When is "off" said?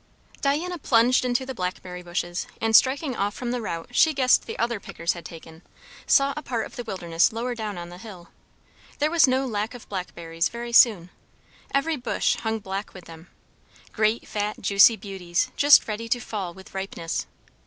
3.15-3.35